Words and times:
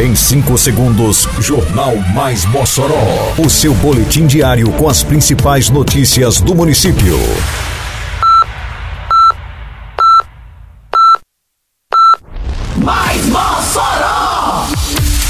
Em 0.00 0.14
5 0.14 0.56
segundos, 0.56 1.28
Jornal 1.40 1.94
Mais 2.14 2.46
Mossoró. 2.46 3.34
O 3.36 3.50
seu 3.50 3.74
boletim 3.74 4.26
diário 4.26 4.72
com 4.72 4.88
as 4.88 5.02
principais 5.02 5.68
notícias 5.68 6.40
do 6.40 6.54
município. 6.54 7.18
Mais 12.78 13.26
Mossoró! 13.26 14.68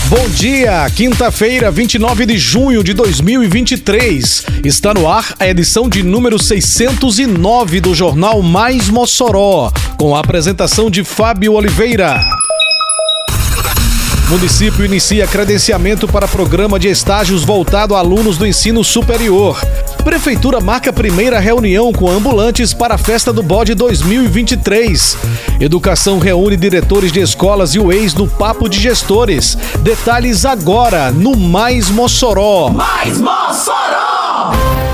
Bom 0.08 0.28
dia, 0.28 0.88
quinta-feira, 0.94 1.68
29 1.72 2.24
de 2.26 2.38
junho 2.38 2.84
de 2.84 2.94
2023. 2.94 4.46
Está 4.64 4.94
no 4.94 5.08
ar 5.08 5.34
a 5.40 5.48
edição 5.48 5.88
de 5.88 6.04
número 6.04 6.38
609 6.38 7.80
do 7.80 7.92
Jornal 7.92 8.40
Mais 8.40 8.88
Mossoró, 8.88 9.72
com 9.96 10.14
a 10.14 10.20
apresentação 10.20 10.88
de 10.88 11.02
Fábio 11.02 11.54
Oliveira. 11.54 12.39
Município 14.30 14.84
inicia 14.84 15.26
credenciamento 15.26 16.06
para 16.06 16.28
programa 16.28 16.78
de 16.78 16.86
estágios 16.86 17.44
voltado 17.44 17.96
a 17.96 17.98
alunos 17.98 18.38
do 18.38 18.46
ensino 18.46 18.84
superior. 18.84 19.60
Prefeitura 20.04 20.60
marca 20.60 20.92
primeira 20.92 21.40
reunião 21.40 21.92
com 21.92 22.08
ambulantes 22.08 22.72
para 22.72 22.94
a 22.94 22.98
Festa 22.98 23.32
do 23.32 23.42
Bode 23.42 23.74
2023. 23.74 25.18
Educação 25.58 26.20
reúne 26.20 26.56
diretores 26.56 27.10
de 27.10 27.18
escolas 27.18 27.74
e 27.74 27.80
o 27.80 27.90
ex 27.90 28.14
no 28.14 28.28
Papo 28.28 28.68
de 28.68 28.78
Gestores. 28.78 29.58
Detalhes 29.80 30.44
agora 30.44 31.10
no 31.10 31.36
Mais 31.36 31.90
Mossoró. 31.90 32.70
Mais 32.70 33.18
Mossoró! 33.18 34.89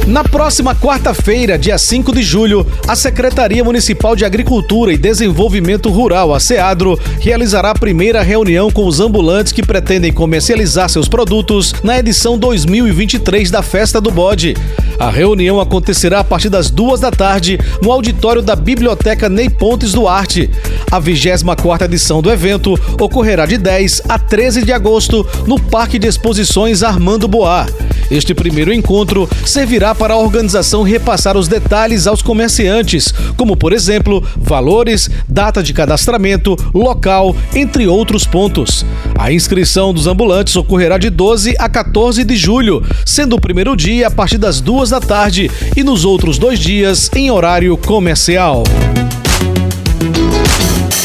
Na 0.06 0.24
próxima 0.24 0.74
quarta-feira, 0.74 1.56
dia 1.56 1.78
5 1.78 2.12
de 2.12 2.22
julho, 2.22 2.66
a 2.88 2.96
Secretaria 2.96 3.62
Municipal 3.62 4.16
de 4.16 4.24
Agricultura 4.24 4.92
e 4.92 4.98
Desenvolvimento 4.98 5.88
Rural, 5.90 6.34
a 6.34 6.40
SEADRO, 6.40 6.98
realizará 7.20 7.70
a 7.70 7.78
primeira 7.78 8.20
reunião 8.20 8.68
com 8.68 8.84
os 8.84 8.98
ambulantes 8.98 9.52
que 9.52 9.64
pretendem 9.64 10.12
comercializar 10.12 10.88
seus 10.88 11.08
produtos 11.08 11.72
na 11.84 12.00
edição 12.00 12.36
2023 12.36 13.48
da 13.48 13.62
Festa 13.62 14.00
do 14.00 14.10
Bode. 14.10 14.56
A 14.98 15.08
reunião 15.08 15.60
acontecerá 15.60 16.18
a 16.18 16.24
partir 16.24 16.48
das 16.48 16.68
duas 16.68 16.98
da 16.98 17.12
tarde 17.12 17.58
no 17.80 17.92
auditório 17.92 18.42
da 18.42 18.56
Biblioteca 18.56 19.28
Ney 19.28 19.48
Pontes 19.48 19.92
Duarte. 19.92 20.50
A 20.92 20.98
24 20.98 21.86
edição 21.86 22.20
do 22.20 22.30
evento 22.30 22.78
ocorrerá 23.00 23.46
de 23.46 23.56
10 23.56 24.02
a 24.10 24.18
13 24.18 24.62
de 24.62 24.74
agosto 24.74 25.26
no 25.46 25.58
Parque 25.58 25.98
de 25.98 26.06
Exposições 26.06 26.82
Armando 26.82 27.26
Boá. 27.26 27.66
Este 28.10 28.34
primeiro 28.34 28.70
encontro 28.70 29.26
servirá 29.46 29.94
para 29.94 30.12
a 30.12 30.18
organização 30.18 30.82
repassar 30.82 31.34
os 31.34 31.48
detalhes 31.48 32.06
aos 32.06 32.20
comerciantes, 32.20 33.10
como, 33.38 33.56
por 33.56 33.72
exemplo, 33.72 34.22
valores, 34.36 35.08
data 35.26 35.62
de 35.62 35.72
cadastramento, 35.72 36.58
local, 36.74 37.34
entre 37.54 37.86
outros 37.86 38.26
pontos. 38.26 38.84
A 39.18 39.32
inscrição 39.32 39.94
dos 39.94 40.06
ambulantes 40.06 40.56
ocorrerá 40.56 40.98
de 40.98 41.08
12 41.08 41.56
a 41.58 41.70
14 41.70 42.22
de 42.22 42.36
julho, 42.36 42.84
sendo 43.06 43.36
o 43.36 43.40
primeiro 43.40 43.74
dia 43.74 44.08
a 44.08 44.10
partir 44.10 44.36
das 44.36 44.60
duas 44.60 44.90
da 44.90 45.00
tarde 45.00 45.50
e 45.74 45.82
nos 45.82 46.04
outros 46.04 46.36
dois 46.36 46.58
dias 46.58 47.10
em 47.16 47.30
horário 47.30 47.78
comercial. 47.78 48.62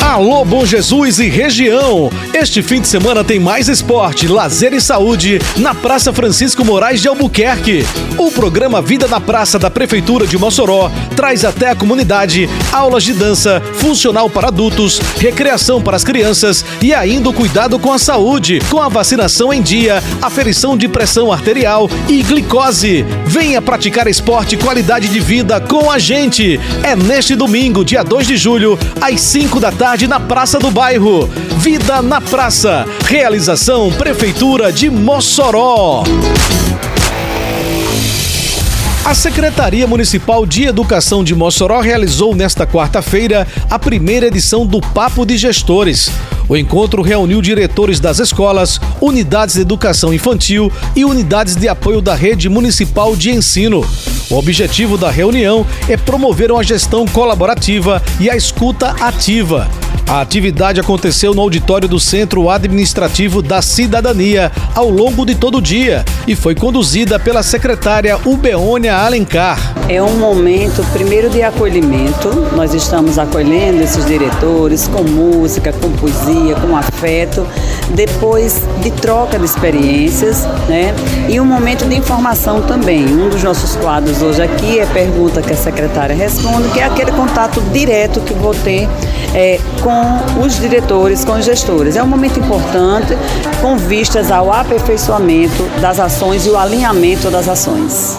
Alô 0.08 0.46
Bom 0.46 0.66
Jesus 0.66 1.20
e 1.20 1.28
região! 1.28 2.10
Este 2.40 2.62
fim 2.62 2.80
de 2.80 2.88
semana 2.88 3.24
tem 3.24 3.40
mais 3.40 3.68
esporte, 3.68 4.28
lazer 4.28 4.72
e 4.72 4.80
saúde 4.80 5.40
na 5.58 5.74
Praça 5.74 6.14
Francisco 6.14 6.64
Moraes 6.64 7.02
de 7.02 7.08
Albuquerque. 7.08 7.84
O 8.16 8.30
programa 8.30 8.80
Vida 8.80 9.08
na 9.08 9.20
Praça 9.20 9.58
da 9.58 9.72
Prefeitura 9.72 10.28
de 10.28 10.38
Mossoró 10.38 10.92
traz 11.16 11.44
até 11.44 11.72
a 11.72 11.76
comunidade 11.76 12.48
aulas 12.72 13.04
de 13.04 13.14
dança, 13.14 13.60
funcional 13.74 14.30
para 14.30 14.50
adultos, 14.50 15.00
recreação 15.20 15.82
para 15.82 15.96
as 15.96 16.04
crianças 16.04 16.64
e 16.80 16.94
ainda 16.94 17.28
o 17.28 17.34
cuidado 17.34 17.80
com 17.80 17.92
a 17.92 17.98
saúde, 17.98 18.62
com 18.70 18.80
a 18.80 18.88
vacinação 18.88 19.52
em 19.52 19.60
dia, 19.60 20.04
aferição 20.22 20.78
de 20.78 20.88
pressão 20.88 21.32
arterial 21.32 21.90
e 22.08 22.22
glicose. 22.22 23.04
Venha 23.26 23.64
praticar 23.64 24.06
esporte 24.06 24.54
e 24.54 24.60
qualidade 24.60 25.08
de 25.08 25.20
vida 25.20 25.60
com 25.60 25.90
a 25.90 25.98
gente. 25.98 26.60
É 26.84 26.96
neste 26.96 27.36
domingo, 27.36 27.84
dia 27.84 28.04
2 28.04 28.28
de 28.28 28.38
julho, 28.38 28.78
às 29.02 29.20
5 29.22 29.60
da 29.60 29.72
tarde 29.72 30.06
na 30.06 30.20
Praça 30.20 30.60
do 30.60 30.70
Bairro. 30.70 31.28
Vida 31.58 32.00
na 32.04 32.22
Praça. 32.30 32.86
Realização 33.06 33.90
Prefeitura 33.94 34.70
de 34.70 34.90
Mossoró. 34.90 36.04
A 39.06 39.16
Secretaria 39.16 39.88
Municipal 39.88 40.46
de 40.46 40.66
Educação 40.66 41.24
de 41.24 41.34
Mossoró 41.34 41.80
realizou 41.80 42.36
nesta 42.36 42.68
quarta-feira 42.68 43.48
a 43.70 43.80
primeira 43.80 44.28
edição 44.28 44.66
do 44.66 44.82
Papo 44.82 45.26
de 45.26 45.38
Gestores. 45.38 46.12
O 46.50 46.58
encontro 46.58 47.02
reuniu 47.02 47.42
diretores 47.42 48.02
das 48.02 48.20
escolas, 48.20 48.80
unidades 49.00 49.56
de 49.56 49.62
educação 49.62 50.14
infantil 50.14 50.70
e 50.98 51.06
unidades 51.06 51.56
de 51.56 51.70
apoio 51.70 52.02
da 52.02 52.14
rede 52.14 52.50
municipal 52.50 53.16
de 53.16 53.32
ensino. 53.32 53.86
O 54.30 54.36
objetivo 54.36 54.98
da 54.98 55.10
reunião 55.10 55.66
é 55.88 55.96
promover 55.96 56.52
uma 56.52 56.64
gestão 56.64 57.06
colaborativa 57.08 58.04
e 58.20 58.30
a 58.30 58.36
escuta 58.36 58.90
ativa. 59.00 59.70
A 60.10 60.22
atividade 60.22 60.80
aconteceu 60.80 61.36
no 61.36 61.42
auditório 61.42 61.86
do 61.86 62.00
Centro 62.00 62.50
Administrativo 62.50 63.42
da 63.42 63.62
Cidadania 63.62 64.50
ao 64.74 64.90
longo 64.90 65.26
de 65.26 65.36
todo 65.36 65.58
o 65.58 65.62
dia 65.62 66.06
e 66.26 66.34
foi 66.34 66.56
conduzida 66.56 67.20
pela 67.20 67.44
secretária 67.44 68.18
Ubeônia 68.26 68.96
Alencar. 68.96 69.76
É 69.90 70.02
um 70.02 70.18
momento, 70.18 70.82
primeiro, 70.94 71.30
de 71.30 71.42
acolhimento. 71.44 72.30
Nós 72.56 72.74
estamos 72.74 73.20
acolhendo 73.20 73.84
esses 73.84 74.06
diretores 74.06 74.88
com 74.88 75.04
música, 75.04 75.74
com 75.74 75.92
poesia, 75.92 76.56
com 76.56 76.78
afeto. 76.78 77.46
Depois, 77.94 78.62
de 78.82 78.92
troca 78.92 79.40
de 79.40 79.46
experiências, 79.46 80.46
né? 80.68 80.94
E 81.30 81.40
um 81.40 81.46
momento 81.46 81.86
de 81.86 81.96
informação 81.96 82.62
também. 82.62 83.06
Um 83.06 83.30
dos 83.30 83.44
nossos 83.44 83.76
quadros 83.76 84.22
hoje 84.22 84.42
aqui 84.42 84.80
é 84.80 84.86
pergunta 84.86 85.42
que 85.42 85.54
a 85.54 85.56
secretária 85.56 86.16
responde, 86.16 86.70
que 86.70 86.80
é 86.80 86.84
aquele 86.84 87.12
contato 87.12 87.62
direto 87.72 88.20
que 88.22 88.34
vou 88.34 88.54
ter 88.54 88.88
é, 89.34 89.60
com 89.82 90.42
os 90.42 90.60
diretores, 90.60 91.24
com 91.24 91.34
os 91.34 91.46
gestores. 91.46 91.96
É 91.96 92.04
um 92.04 92.08
momento 92.08 92.40
importante 92.40 93.18
com 93.62 93.78
vistas 93.78 94.32
ao 94.32 94.52
aperfeiçoamento 94.52 95.64
das 95.82 96.00
ações 96.00 96.46
e 96.46 96.50
o 96.50 96.58
alinhamento 96.58 97.30
das 97.30 97.48
ações. 97.48 98.18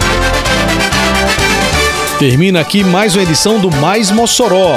Termina 2.19 2.61
aqui 2.61 2.83
mais 2.83 3.15
uma 3.15 3.23
edição 3.23 3.61
do 3.61 3.71
Mais 3.77 4.11
Mossoró, 4.11 4.77